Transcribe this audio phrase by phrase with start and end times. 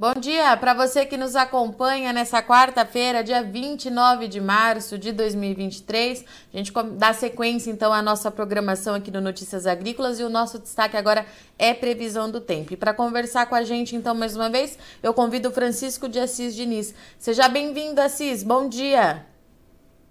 [0.00, 6.24] Bom dia para você que nos acompanha nessa quarta-feira, dia 29 de março de 2023.
[6.54, 10.58] A gente dá sequência então à nossa programação aqui no Notícias Agrícolas e o nosso
[10.58, 11.26] destaque agora
[11.58, 12.72] é previsão do tempo.
[12.72, 16.18] E para conversar com a gente então mais uma vez, eu convido o Francisco de
[16.18, 16.94] Assis Diniz.
[17.18, 18.42] Seja bem-vindo, Assis.
[18.42, 19.26] Bom dia.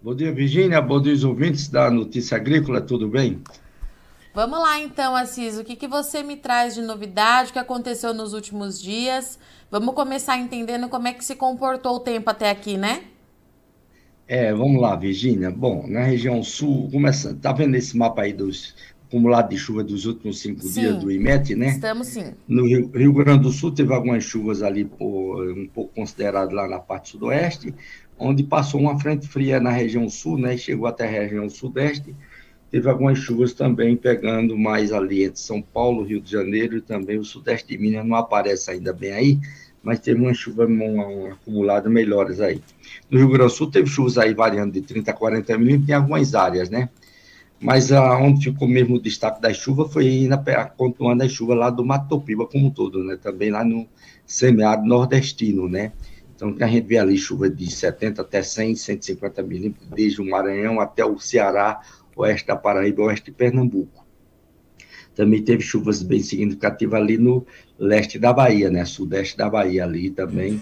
[0.03, 0.79] Bom dia, Virgínia.
[0.83, 2.79] Bom dia, os ouvintes da Notícia Agrícola.
[2.79, 3.41] Tudo bem?
[4.33, 5.57] Vamos lá então, Assis.
[5.57, 7.49] O que, que você me traz de novidade?
[7.49, 9.39] O que aconteceu nos últimos dias?
[9.71, 13.03] Vamos começar entendendo como é que se comportou o tempo até aqui, né?
[14.27, 15.49] É, vamos lá, Virgínia.
[15.49, 18.75] Bom, na região sul, começando, tá vendo esse mapa aí dos
[19.09, 21.69] acumulados de chuva dos últimos cinco sim, dias do IMET, né?
[21.69, 22.33] Estamos sim.
[22.47, 26.67] No Rio, Rio, Grande do Sul teve algumas chuvas ali, por, um pouco considerado lá
[26.67, 27.73] na parte sudoeste,
[28.19, 30.55] onde passou uma frente fria na região sul, né?
[30.55, 32.15] Chegou até a região sudeste.
[32.71, 37.17] Teve algumas chuvas também pegando mais ali entre São Paulo, Rio de Janeiro e também
[37.17, 39.39] o sudeste de Minas, não aparece ainda bem aí,
[39.81, 42.61] mas teve uma chuva uma, uma acumulada melhores aí.
[43.09, 45.93] No Rio Grande do Sul teve chuvas aí variando de 30 a 40 milímetros em
[45.93, 46.89] algumas áreas, né?
[47.59, 51.69] Mas a, onde ficou mesmo o destaque da chuva foi na, continuando a chuva lá
[51.69, 53.17] do Mato Topiba como um todo, né?
[53.17, 53.87] Também lá no
[54.25, 55.91] semiárido nordestino, né?
[56.35, 60.79] Então, a gente vê ali chuva de 70 até 100, 150 milímetros, desde o Maranhão
[60.79, 61.81] até o Ceará,
[62.19, 64.05] oeste da Paraíba, oeste de Pernambuco.
[65.15, 67.45] Também teve chuvas bem significativas ali no
[67.77, 68.85] leste da Bahia, né?
[68.85, 70.61] Sudeste da Bahia ali também,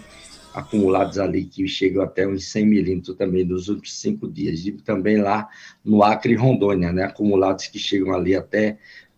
[0.54, 4.66] acumulados ali que chegam até uns 100 milímetros também nos últimos cinco dias.
[4.66, 5.48] E também lá
[5.84, 7.04] no Acre e Rondônia, né?
[7.04, 8.78] Acumulados que chegam ali até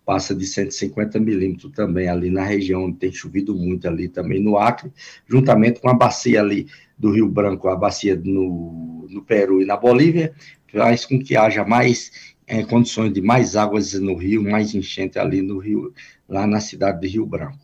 [0.09, 4.57] passa de 150 milímetros também ali na região, onde tem chovido muito ali também no
[4.57, 4.91] Acre,
[5.27, 6.65] juntamente com a bacia ali
[6.97, 10.33] do Rio Branco, a bacia no, no Peru e na Bolívia,
[10.71, 15.41] faz com que haja mais é, condições de mais águas no rio, mais enchente ali
[15.41, 15.93] no rio,
[16.27, 17.59] lá na cidade de Rio Branco.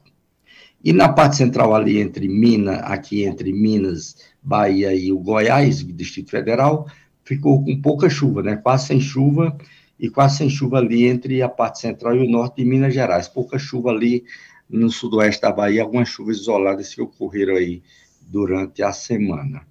[0.83, 6.29] E na parte central ali entre Minas, aqui entre Minas, Bahia e o Goiás, Distrito
[6.29, 6.85] Federal,
[7.24, 8.56] ficou com pouca chuva, né?
[8.57, 9.57] Quase sem chuva
[10.00, 13.28] e quase sem chuva ali entre a parte central e o norte de Minas Gerais.
[13.28, 14.24] Pouca chuva ali
[14.69, 17.81] no sudoeste da Bahia, algumas chuvas isoladas que ocorreram aí
[18.22, 19.66] durante a semana.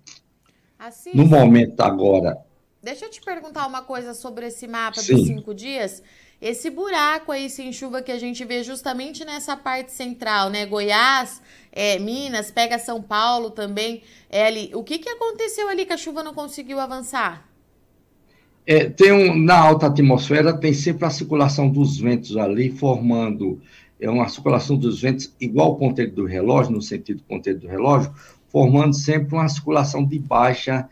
[0.76, 2.36] Assim, no momento agora,
[2.84, 5.14] Deixa eu te perguntar uma coisa sobre esse mapa Sim.
[5.14, 6.02] dos cinco dias.
[6.38, 10.66] Esse buraco aí sem chuva que a gente vê justamente nessa parte central, né?
[10.66, 11.40] Goiás,
[11.72, 14.02] é, Minas, pega São Paulo também.
[14.28, 14.50] É.
[14.74, 17.48] O que, que aconteceu ali que a chuva não conseguiu avançar?
[18.66, 23.62] É, tem um, na alta atmosfera tem sempre a circulação dos ventos ali, formando
[23.98, 28.12] é uma circulação dos ventos igual ao ponteiro do relógio, no sentido ponteiro do relógio,
[28.48, 30.86] formando sempre uma circulação de baixa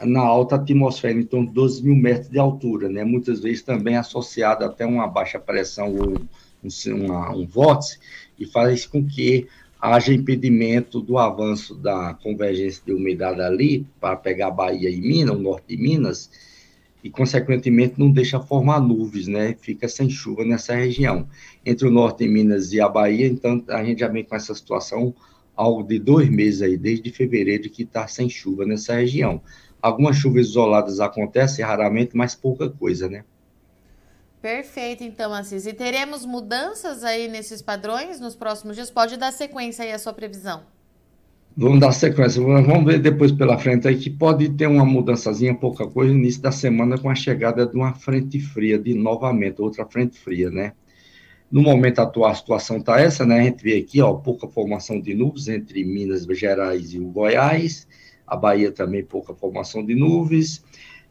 [0.00, 3.04] na alta atmosfera, em torno de 12 mil metros de altura, né?
[3.04, 6.18] muitas vezes também associado até uma baixa pressão ou
[6.62, 7.98] um, uma, um vórtice,
[8.38, 9.46] e faz com que
[9.80, 15.36] haja impedimento do avanço da convergência de umidade ali, para pegar a Bahia e Minas,
[15.36, 16.30] o norte de Minas,
[17.02, 19.54] e, consequentemente, não deixa formar nuvens, né?
[19.60, 21.28] Fica sem chuva nessa região.
[21.64, 24.52] Entre o norte de Minas e a Bahia, então, a gente já vem com essa
[24.54, 25.14] situação
[25.54, 29.40] algo de dois meses aí, desde fevereiro, que está sem chuva nessa região.
[29.86, 33.24] Algumas chuvas isoladas acontecem raramente, mas pouca coisa, né?
[34.42, 35.64] Perfeito, então, Assis.
[35.64, 38.90] E teremos mudanças aí nesses padrões nos próximos dias?
[38.90, 40.62] Pode dar sequência aí a sua previsão.
[41.56, 42.42] Vamos dar sequência.
[42.42, 46.42] Vamos ver depois pela frente aí que pode ter uma mudançazinha, pouca coisa, no início
[46.42, 50.72] da semana com a chegada de uma frente fria, de novamente, outra frente fria, né?
[51.48, 53.38] No momento atual, a situação está essa, né?
[53.38, 57.86] A gente vê aqui, ó, pouca formação de nuvens entre Minas Gerais e o Goiás,
[58.26, 60.64] a Bahia também pouca formação de nuvens,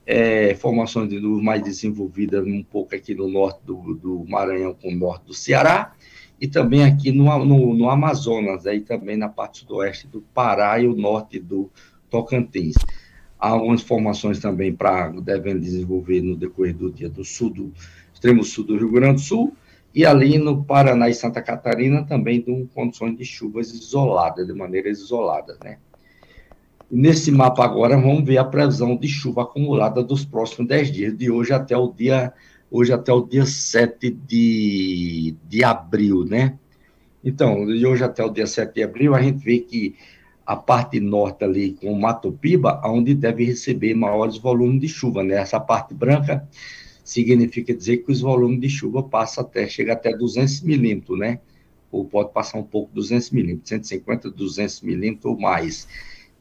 [0.06, 4.96] é, de nuvens mais desenvolvida um pouco aqui no norte do, do Maranhão com o
[4.96, 5.94] norte do Ceará,
[6.40, 10.88] e também aqui no, no, no, Amazonas, aí também na parte sudoeste do Pará e
[10.88, 11.72] o norte do
[12.10, 12.76] Tocantins.
[13.40, 17.74] Há algumas formações também para devem desenvolver no decorrer do dia do sul, do
[18.14, 19.56] extremo sul do Rio Grande do Sul,
[19.94, 24.90] e ali no Paraná e Santa Catarina também com condições de chuvas isoladas, de maneira
[24.90, 25.78] isolada, né?
[26.90, 31.32] Nesse mapa agora, vamos ver a previsão de chuva acumulada dos próximos 10 dias, de
[31.32, 32.32] hoje até o dia,
[32.70, 36.58] hoje até o dia 7 de, de abril, né?
[37.24, 39.96] Então, de hoje até o dia 7 de abril, a gente vê que
[40.46, 45.24] a parte norte ali com o Mato Piba, onde deve receber maiores volumes de chuva,
[45.24, 45.38] né?
[45.38, 46.48] Essa parte branca
[47.04, 51.40] significa dizer que os volumes de chuva passam até, chega até 200 milímetros, né?
[51.92, 55.88] Ou pode passar um pouco 200 milímetros, 150, 200 milímetros ou mais.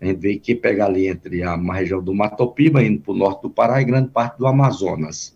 [0.04, 3.42] A gente vê que pega ali entre a região do Matopiba, indo para o norte
[3.42, 5.34] do Pará e grande parte do Amazonas.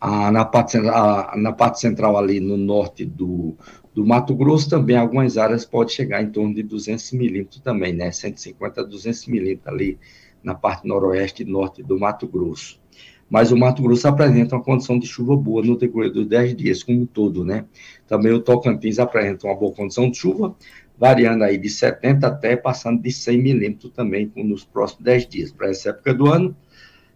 [0.00, 3.54] Ah, na, parte, na parte central ali no norte do,
[3.92, 8.12] Do Mato Grosso também, algumas áreas pode chegar em torno de 200 milímetros também, né?
[8.12, 9.98] 150 a 200 milímetros ali
[10.42, 12.80] na parte noroeste e norte do Mato Grosso.
[13.28, 16.82] Mas o Mato Grosso apresenta uma condição de chuva boa no decorrer dos 10 dias,
[16.82, 17.64] como um todo, né?
[18.06, 20.56] Também o Tocantins apresenta uma boa condição de chuva,
[21.00, 25.50] variando aí de 70 até passando de 100 milímetros também nos próximos 10 dias.
[25.50, 26.54] Para essa época do ano,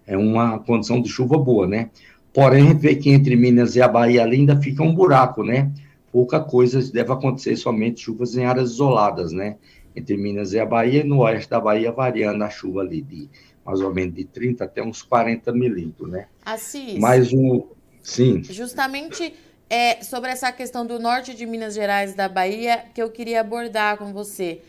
[0.06, 1.90] é uma condição de chuva boa, né?
[2.32, 5.44] Porém, a gente vê que entre Minas e a Bahia ali ainda fica um buraco,
[5.44, 5.70] né?
[6.10, 9.56] Pouca coisa deve acontecer, somente chuvas em áreas isoladas, né?
[9.94, 13.28] Entre Minas e a Bahia, e no oeste da Bahia, variando a chuva ali de
[13.66, 16.26] mais ou menos de 30 até uns 40 milímetros, né?
[16.44, 16.98] Assis.
[16.98, 17.66] Mais um.
[18.02, 18.42] Sim.
[18.44, 19.34] Justamente
[19.74, 23.96] é, sobre essa questão do norte de Minas Gerais da Bahia, que eu queria abordar
[23.96, 24.60] com você.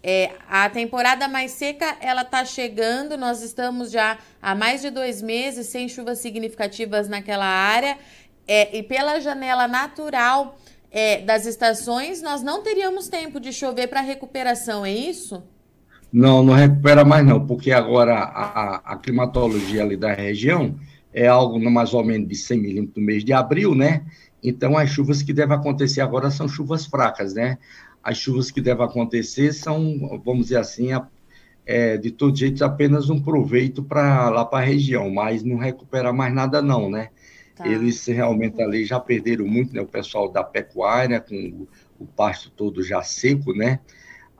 [0.00, 3.16] É, a temporada mais seca ela está chegando.
[3.16, 7.98] Nós estamos já há mais de dois meses sem chuvas significativas naquela área.
[8.46, 10.56] É, e pela janela natural
[10.92, 15.42] é, das estações, nós não teríamos tempo de chover para recuperação, é isso?
[16.12, 20.78] Não, não recupera mais não, porque agora a, a climatologia ali da região
[21.12, 24.04] é algo mais ou menos de 100 milímetros no mês de abril, né?
[24.42, 27.58] Então, as chuvas que devem acontecer agora são chuvas fracas, né?
[28.02, 30.88] as chuvas que devem acontecer são, vamos dizer assim,
[31.64, 36.12] é, de todo jeito, apenas um proveito para lá para a região, mas não recupera
[36.12, 37.10] mais nada, não, né?
[37.54, 37.68] Tá.
[37.68, 39.80] Eles realmente ali já perderam muito, né?
[39.80, 41.68] O pessoal da pecuária, com
[42.00, 43.78] o, o pasto todo já seco, né?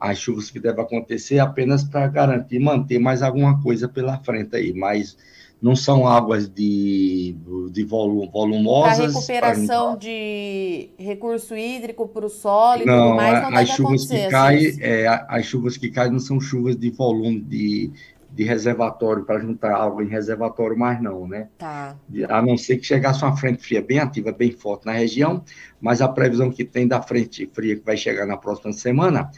[0.00, 4.72] As chuvas que devem acontecer apenas para garantir manter mais alguma coisa pela frente aí,
[4.72, 5.16] mas
[5.62, 7.36] não são águas de,
[7.70, 8.96] de volum, volumosas.
[8.98, 14.06] Para recuperação de recurso hídrico para o solo e não, tudo mais, não as chuvas
[14.06, 17.92] que caem, é, as chuvas que caem não são chuvas de volume de,
[18.32, 21.46] de reservatório para juntar água em reservatório, mais não, né?
[21.56, 21.96] Tá.
[22.28, 25.44] A não ser que chegasse uma frente fria bem ativa, bem forte na região,
[25.80, 29.30] mas a previsão que tem da frente fria que vai chegar na próxima semana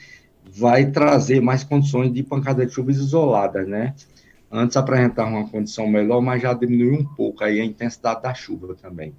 [0.43, 3.95] vai trazer mais condições de pancada de chuvas isoladas, né?
[4.57, 8.77] Antes apresentava uma condição melhor, mas já diminuiu um pouco aí a intensidade da chuva
[8.77, 9.13] também.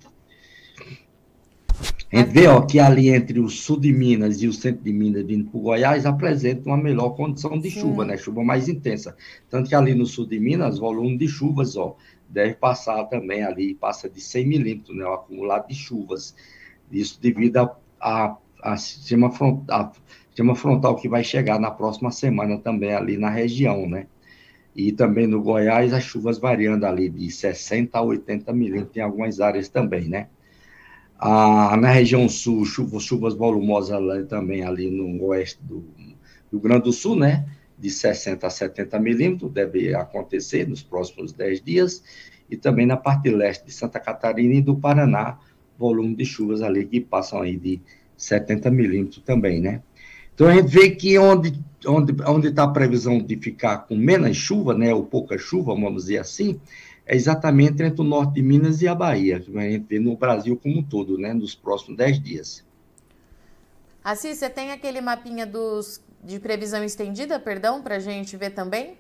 [2.09, 4.93] A gente vê ó, que ali entre o sul de Minas e o centro de
[4.93, 7.81] Minas, vindo para o Goiás, apresenta uma melhor condição de Sim.
[7.81, 8.15] chuva, né?
[8.15, 9.13] Chuva mais intensa.
[9.49, 11.97] Tanto que ali no sul de Minas, o volume de chuvas, ó,
[12.29, 15.03] deve passar também ali, passa de 100 milímetros, né?
[15.03, 16.33] O acumulado de chuvas.
[16.89, 19.91] Isso devido a, a, a, sistema, front, a
[20.29, 24.07] sistema frontal que vai chegar na próxima semana também ali na região, né?
[24.75, 29.39] E também no Goiás as chuvas variando ali de 60 a 80 milímetros em algumas
[29.39, 30.27] áreas também, né?
[31.17, 35.85] Ah, na região sul, chuvas, chuvas volumosas ali, também ali no oeste do
[36.51, 37.45] Rio Grande do Sul, né?
[37.79, 42.03] De 60 a 70 milímetros, deve acontecer nos próximos 10 dias,
[42.49, 45.39] e também na parte leste de Santa Catarina e do Paraná,
[45.77, 47.81] volume de chuvas ali que passam aí de
[48.17, 49.81] 70 milímetros também, né?
[50.35, 54.35] Então a gente vê que onde onde onde está a previsão de ficar com menos
[54.35, 56.59] chuva, né, ou pouca chuva, vamos dizer assim,
[57.05, 60.17] é exatamente entre o norte de Minas e a Bahia, que a gente vê no
[60.17, 62.65] Brasil como um todo, né, nos próximos 10 dias.
[64.03, 68.95] Assis, você tem aquele mapinha dos, de previsão estendida, perdão, para a gente ver também?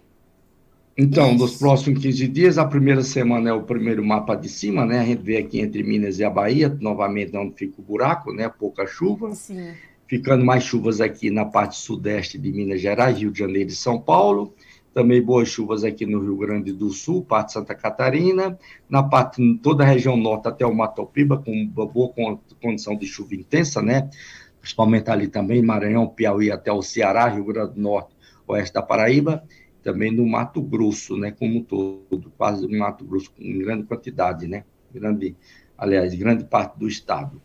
[0.97, 1.39] Então, Isso.
[1.39, 5.01] nos próximos 15 dias, a primeira semana é o primeiro mapa de cima, né?
[5.01, 8.47] A gente vê aqui entre Minas e a Bahia, novamente onde fica o buraco, né?
[8.47, 9.35] Pouca chuva.
[9.35, 9.73] Sim
[10.07, 13.99] ficando mais chuvas aqui na parte sudeste de Minas Gerais, Rio de Janeiro e São
[13.99, 14.53] Paulo,
[14.93, 18.57] também boas chuvas aqui no Rio Grande do Sul, parte de Santa Catarina,
[18.89, 22.13] na parte toda a região norte até o Matopiba, com uma boa
[22.61, 24.09] condição de chuva intensa, né?
[24.61, 28.15] Principalmente ali também, Maranhão, Piauí até o Ceará, Rio Grande do Norte,
[28.47, 29.43] oeste da Paraíba,
[29.83, 34.47] também no Mato Grosso, né, como um todo, quase no Mato Grosso em grande quantidade,
[34.47, 34.63] né?
[34.93, 35.35] Grande,
[35.77, 37.41] aliás, grande parte do estado.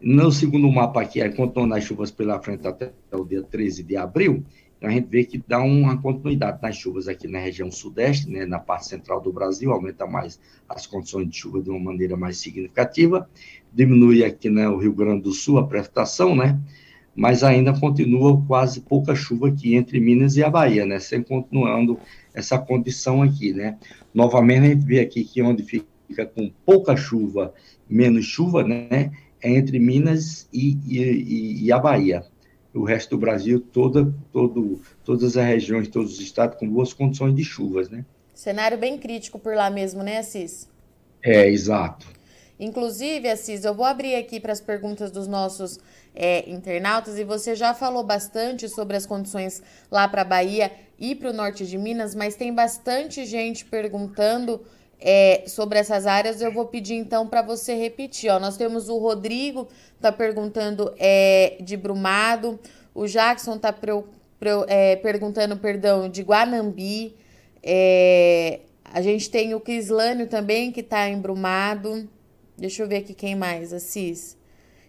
[0.00, 3.96] No segundo mapa aqui, é contando as chuvas pela frente até o dia 13 de
[3.96, 4.44] abril,
[4.82, 8.58] a gente vê que dá uma continuidade nas chuvas aqui na região sudeste, né, na
[8.58, 10.38] parte central do Brasil, aumenta mais
[10.68, 13.28] as condições de chuva de uma maneira mais significativa,
[13.72, 16.60] diminui aqui né, o Rio Grande do Sul a precipitação, né,
[17.14, 21.98] mas ainda continua quase pouca chuva aqui entre Minas e a Bahia, né, sem continuando
[22.34, 23.78] essa condição aqui, né.
[24.12, 27.54] Novamente a gente vê aqui que onde fica com pouca chuva,
[27.88, 29.10] menos chuva, né,
[29.46, 32.24] é entre Minas e, e, e, a Bahia.
[32.74, 37.34] O resto do Brasil, toda, todo, todas as regiões, todos os estados com boas condições
[37.34, 38.04] de chuvas, né?
[38.34, 40.68] Cenário bem crítico por lá mesmo, né, Assis?
[41.22, 42.06] É, exato.
[42.58, 45.78] Inclusive, Assis, eu vou abrir aqui para as perguntas dos nossos
[46.14, 51.14] é, internautas e você já falou bastante sobre as condições lá para a Bahia e
[51.14, 54.60] para o norte de Minas, mas tem bastante gente perguntando
[55.00, 58.30] é, sobre essas áreas, eu vou pedir então para você repetir.
[58.30, 58.38] Ó.
[58.38, 62.58] Nós temos o Rodrigo está perguntando é, de Brumado,
[62.94, 63.74] o Jackson está
[64.68, 67.16] é, perguntando, perdão, de Guanambi.
[67.62, 72.08] É, a gente tem o Crislânio também, que está embrumado.
[72.56, 74.35] Deixa eu ver aqui quem mais, Assis.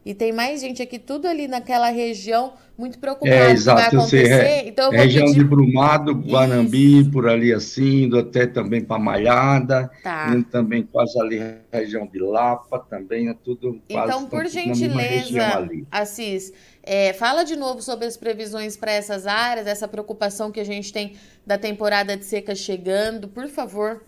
[0.08, 4.06] E tem mais gente aqui, tudo ali naquela região, muito preocupada é, exato, com o
[4.06, 4.42] que vai acontecer.
[4.42, 5.40] Sei, então, região pedir...
[5.40, 7.12] de Brumado, Guanambi, Isso.
[7.12, 10.30] por ali assim, indo até também para Malhada, tá.
[10.34, 16.54] indo também quase ali região de Lapa, também é tudo quase Então, por gentileza, Assis,
[16.82, 20.94] é, fala de novo sobre as previsões para essas áreas, essa preocupação que a gente
[20.94, 24.02] tem da temporada de seca chegando, por favor.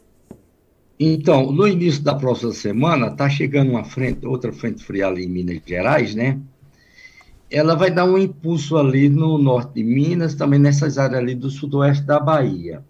[1.02, 5.30] Então, no início da próxima semana, está chegando uma frente, outra frente fria ali em
[5.30, 6.38] Minas Gerais, né?
[7.50, 11.50] Ela vai dar um impulso ali no norte de Minas, também nessas áreas ali do
[11.50, 12.84] sudoeste da Bahia.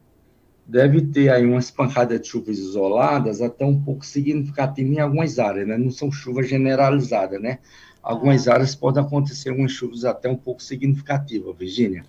[0.65, 5.67] Deve ter aí umas pancadas de chuvas isoladas, até um pouco significativas em algumas áreas,
[5.67, 5.77] né?
[5.77, 7.59] Não são chuvas generalizadas, né?
[8.01, 8.55] Algumas ah.
[8.55, 12.03] áreas podem acontecer umas chuvas até um pouco significativas, Virgínia.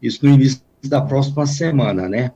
[0.00, 2.32] Isso no início da próxima semana, né?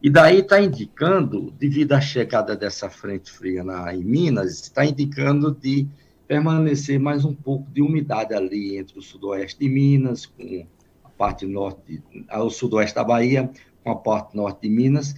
[0.00, 5.52] E daí está indicando, devido à chegada dessa frente fria na, em Minas, está indicando
[5.52, 5.88] de
[6.26, 10.66] permanecer mais um pouco de umidade ali entre o sudoeste de Minas, com
[11.04, 12.00] a parte norte,
[12.30, 13.50] o sudoeste da Bahia,
[13.82, 15.14] com a parte norte de Minas,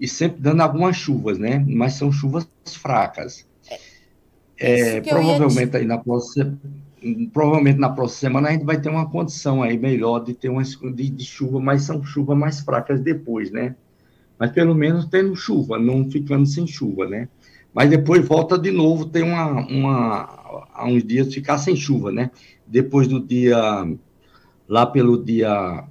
[0.00, 1.62] e sempre dando algumas chuvas, né?
[1.68, 3.46] Mas são chuvas fracas.
[4.56, 6.58] É, provavelmente aí na próxima
[7.32, 10.62] provavelmente na próxima semana a gente vai ter uma condição aí melhor de ter uma
[10.62, 13.74] de, de chuva, mas são chuvas mais fracas depois, né?
[14.42, 17.28] Mas pelo menos tendo chuva, não ficando sem chuva, né?
[17.72, 22.28] Mas depois volta de novo, tem uma, uma há uns dias ficar sem chuva, né?
[22.66, 23.56] Depois do dia,
[24.68, 25.84] lá pelo dia,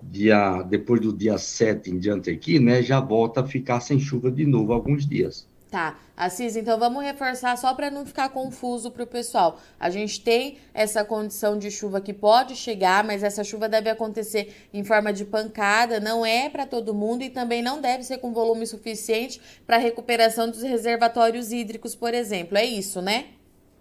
[0.00, 2.84] dia depois do dia 7 em diante aqui, né?
[2.84, 5.48] Já volta a ficar sem chuva de novo alguns dias.
[5.72, 9.58] Tá, Assis, então vamos reforçar só para não ficar confuso para o pessoal.
[9.80, 14.54] A gente tem essa condição de chuva que pode chegar, mas essa chuva deve acontecer
[14.70, 18.34] em forma de pancada, não é para todo mundo e também não deve ser com
[18.34, 22.58] volume suficiente para recuperação dos reservatórios hídricos, por exemplo.
[22.58, 23.24] É isso, né?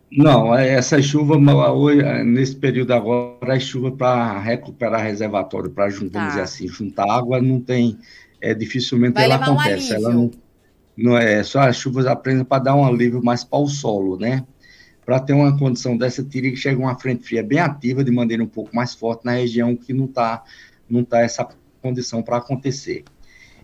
[0.09, 1.35] Não, é, essa chuva,
[2.23, 6.27] nesse período agora, é chuva para recuperar reservatório, para, tá.
[6.29, 7.99] dizer assim, juntar água, não tem,
[8.39, 9.91] é, dificilmente Vai ela acontece.
[9.91, 10.31] Um ela não
[11.01, 14.45] não é só as chuvas apenas para dar um alívio mais para o solo, né?
[15.05, 18.43] Para ter uma condição dessa, teria que chegar uma frente fria bem ativa, de maneira
[18.43, 20.43] um pouco mais forte na região que não está
[20.89, 21.47] não tá essa
[21.81, 23.03] condição para acontecer.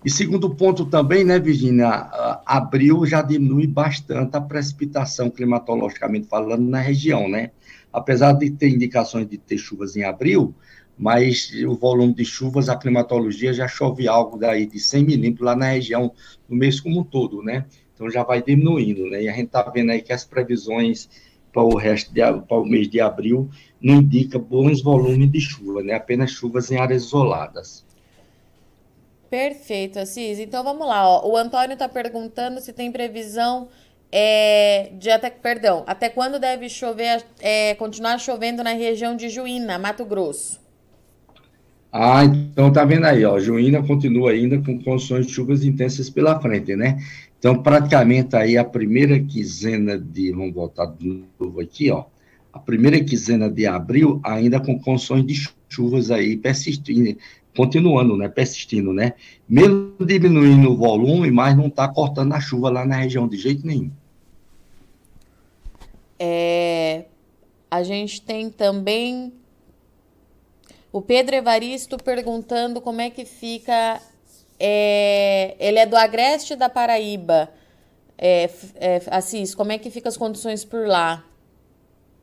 [0.04, 2.10] E segundo ponto também, né, Virginia,
[2.46, 7.52] abril já diminui bastante a precipitação climatologicamente falando na região, né?
[7.92, 10.56] Apesar de ter indicações de ter chuvas em abril,
[10.98, 15.56] mas o volume de chuvas, a climatologia já chove algo daí de 100 milímetros lá
[15.56, 16.12] na região,
[16.50, 17.66] no mês como um todo, né?
[17.94, 19.24] Então já vai diminuindo, né?
[19.24, 21.10] E a gente está vendo aí que as previsões
[21.52, 22.12] para o resto
[22.48, 23.50] para o mês de abril
[23.82, 25.94] não indica bons volumes de chuva, né?
[25.94, 27.86] Apenas chuvas em áreas isoladas.
[29.30, 30.40] Perfeito, Assis.
[30.40, 31.08] Então vamos lá.
[31.08, 31.30] Ó.
[31.30, 33.68] O Antônio está perguntando se tem previsão
[34.12, 39.78] é, de até, perdão, até quando deve chover, é, continuar chovendo na região de Juína,
[39.78, 40.67] Mato Grosso.
[41.92, 46.40] Ah, então tá vendo aí, ó, Juína continua ainda com condições de chuvas intensas pela
[46.40, 47.00] frente, né?
[47.40, 52.06] Então, praticamente aí a primeira quinzena de, vamos voltar de novo aqui, ó,
[52.52, 57.18] a primeira quinzena de abril ainda com condições de chuvas aí persistindo,
[57.56, 59.14] continuando, né, persistindo, né?
[59.48, 63.66] Mesmo diminuindo o volume, mas não tá cortando a chuva lá na região de jeito
[63.66, 63.92] nenhum.
[66.20, 67.06] É,
[67.70, 69.32] a gente tem também
[70.92, 74.02] o Pedro Evaristo perguntando como é que fica.
[74.60, 77.50] É, ele é do Agreste da Paraíba.
[78.18, 81.24] É, é, Assis, como é que fica as condições por lá?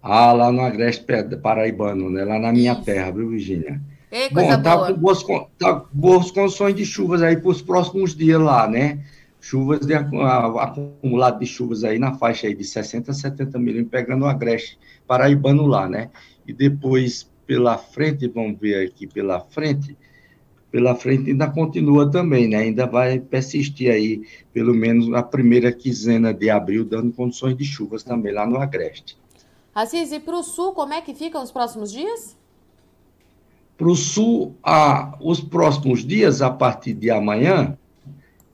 [0.03, 1.05] Ah, lá no Agreste
[1.41, 2.25] Paraibano, né?
[2.25, 2.83] Lá na minha Isso.
[2.83, 3.81] terra, viu, Virginia?
[4.11, 4.93] Ei, coisa Bom, tá boa.
[4.93, 5.25] Com boas,
[5.59, 9.01] tá boas condições de chuvas aí para os próximos dias lá, né?
[9.41, 14.25] Chuvas de acumulado de chuvas aí na faixa aí de 60 a 70 milímetros, pegando
[14.25, 16.11] o Agreste Paraibano lá, né?
[16.47, 19.97] E depois pela frente, vamos ver aqui pela frente,
[20.71, 22.57] pela frente ainda continua também, né?
[22.57, 24.23] Ainda vai persistir aí,
[24.53, 29.17] pelo menos a primeira quinzena de abril, dando condições de chuvas também lá no Agreste.
[29.75, 32.37] Assis, e para o sul, como é que ficam os próximos dias?
[33.77, 37.77] Para o sul, a, os próximos dias, a partir de amanhã,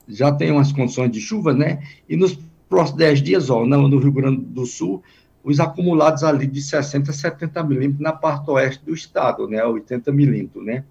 [0.07, 1.81] já tem umas condições de chuva, né?
[2.07, 2.37] E nos
[2.69, 5.03] próximos 10 dias, ó, no, no Rio Grande do Sul,
[5.43, 10.11] os acumulados ali de 60 a 70 milímetros na parte oeste do estado, né, 80
[10.11, 10.83] milímetros, né?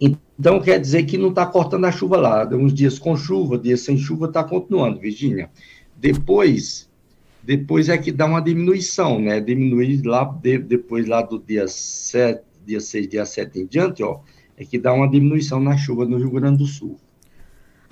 [0.00, 2.46] Então, quer dizer que não está cortando a chuva lá.
[2.48, 5.48] Uns dias com chuva, dias sem chuva, está continuando, Virgínia.
[5.96, 6.90] Depois,
[7.42, 9.40] depois é que dá uma diminuição, né?
[9.40, 14.20] Diminui lá, de, depois lá do dia 7, dia 6, dia 7 em diante, ó,
[14.56, 16.98] é que dá uma diminuição na chuva no Rio Grande do Sul.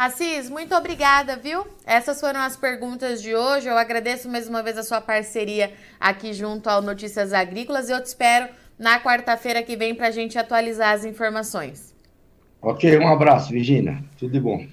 [0.05, 1.65] Assis, muito obrigada, viu?
[1.87, 3.69] Essas foram as perguntas de hoje.
[3.69, 8.03] Eu agradeço mais uma vez a sua parceria aqui junto ao Notícias Agrícolas e eu
[8.03, 11.95] te espero na quarta-feira que vem para a gente atualizar as informações.
[12.61, 14.03] Ok, um abraço, Virginia.
[14.19, 14.67] Tudo de bom.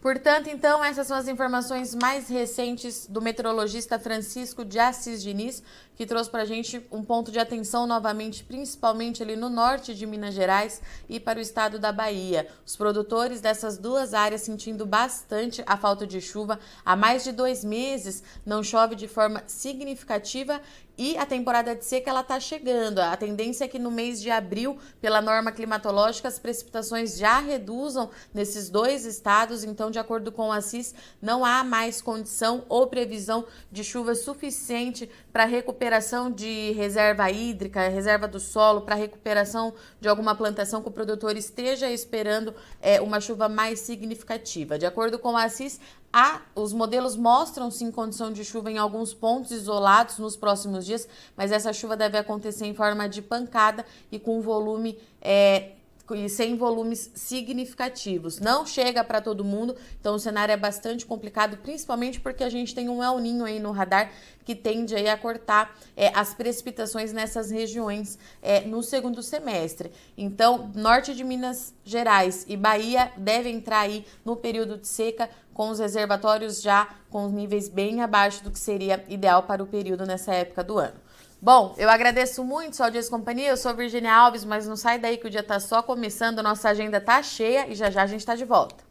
[0.00, 5.62] Portanto, então, essas são as informações mais recentes do meteorologista Francisco de Assis Diniz,
[5.96, 10.06] que trouxe para a gente um ponto de atenção novamente, principalmente ali no norte de
[10.06, 12.48] Minas Gerais e para o estado da Bahia.
[12.66, 16.58] Os produtores dessas duas áreas sentindo bastante a falta de chuva.
[16.84, 20.60] Há mais de dois meses não chove de forma significativa
[20.96, 23.00] e a temporada de seca ela está chegando.
[23.00, 28.10] A tendência é que no mês de abril, pela norma climatológica, as precipitações já reduzam
[28.32, 29.64] nesses dois estados.
[29.64, 35.10] Então, de acordo com o Assis, não há mais condição ou previsão de chuva suficiente
[35.32, 35.44] para
[35.84, 41.36] recuperação de reserva hídrica, reserva do solo, para recuperação de alguma plantação que o produtor
[41.36, 44.78] esteja esperando é, uma chuva mais significativa.
[44.78, 45.78] De acordo com o Assis,
[46.16, 51.08] Há, os modelos mostram sim condição de chuva em alguns pontos isolados nos próximos dias,
[51.36, 55.72] mas essa chuva deve acontecer em forma de pancada e com volume é,
[56.12, 58.40] e sem volumes significativos.
[58.40, 62.74] Não chega para todo mundo, então o cenário é bastante complicado, principalmente porque a gente
[62.74, 64.10] tem um El Ninho aí no radar
[64.44, 69.90] que tende aí a cortar é, as precipitações nessas regiões é, no segundo semestre.
[70.18, 75.70] Então, norte de Minas Gerais e Bahia devem entrar aí no período de seca com
[75.70, 80.04] os reservatórios já com os níveis bem abaixo do que seria ideal para o período
[80.04, 81.03] nessa época do ano.
[81.40, 83.48] Bom, eu agradeço muito sua audiência e companhia.
[83.50, 86.70] Eu sou Virginia Alves, mas não sai daí que o dia está só começando, nossa
[86.70, 88.84] agenda está cheia e já já a gente está de volta.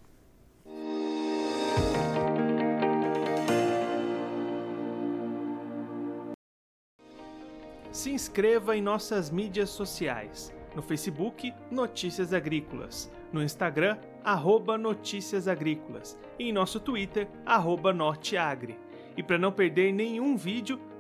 [7.92, 10.52] Se inscreva em nossas mídias sociais.
[10.76, 13.12] No Facebook, Notícias Agrícolas.
[13.32, 16.18] No Instagram, arroba Notícias Agrícolas.
[16.40, 18.80] E em nosso Twitter, arroba Norteagri.
[19.16, 20.80] E para não perder nenhum vídeo,